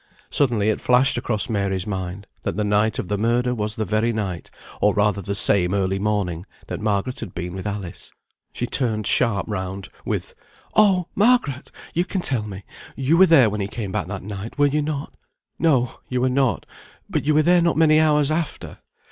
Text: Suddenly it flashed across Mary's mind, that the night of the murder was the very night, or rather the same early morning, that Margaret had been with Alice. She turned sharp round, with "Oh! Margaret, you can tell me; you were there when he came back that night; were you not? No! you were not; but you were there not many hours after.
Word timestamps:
Suddenly 0.31 0.69
it 0.69 0.81
flashed 0.81 1.15
across 1.15 1.47
Mary's 1.47 1.85
mind, 1.85 2.25
that 2.41 2.57
the 2.57 2.63
night 2.63 2.97
of 2.97 3.07
the 3.07 3.19
murder 3.19 3.53
was 3.53 3.75
the 3.75 3.85
very 3.85 4.11
night, 4.11 4.49
or 4.81 4.95
rather 4.95 5.21
the 5.21 5.35
same 5.35 5.75
early 5.75 5.99
morning, 5.99 6.47
that 6.65 6.81
Margaret 6.81 7.19
had 7.19 7.35
been 7.35 7.53
with 7.53 7.67
Alice. 7.67 8.11
She 8.51 8.65
turned 8.65 9.05
sharp 9.05 9.45
round, 9.47 9.89
with 10.03 10.33
"Oh! 10.73 11.07
Margaret, 11.13 11.71
you 11.93 12.03
can 12.03 12.21
tell 12.21 12.47
me; 12.47 12.63
you 12.95 13.15
were 13.15 13.27
there 13.27 13.51
when 13.51 13.61
he 13.61 13.67
came 13.67 13.91
back 13.91 14.07
that 14.07 14.23
night; 14.23 14.57
were 14.57 14.65
you 14.65 14.81
not? 14.81 15.13
No! 15.59 15.99
you 16.09 16.21
were 16.21 16.29
not; 16.29 16.65
but 17.07 17.25
you 17.25 17.35
were 17.35 17.43
there 17.43 17.61
not 17.61 17.77
many 17.77 17.99
hours 17.99 18.31
after. 18.31 18.79